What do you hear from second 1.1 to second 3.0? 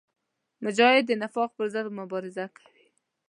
نفاق پر ضد مبارزه کوي.